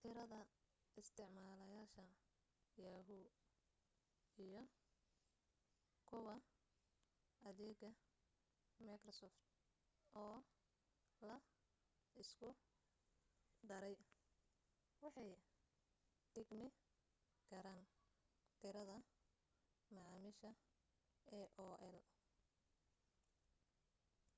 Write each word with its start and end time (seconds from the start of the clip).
tirada 0.00 0.40
isticmaalayaasha 1.00 2.04
yahoo 2.84 3.26
iyo 4.46 4.62
kuwa 6.08 6.34
adeega 7.48 7.90
microsoft 8.86 9.40
oo 10.22 10.38
la 11.28 11.36
isku 12.22 12.48
daray 13.68 13.96
waxay 15.02 15.30
u 15.36 15.40
dhigmi 16.34 16.68
karaan 17.50 17.84
tirada 18.60 18.96
macaamiisha 19.92 20.50
aol 21.66 21.96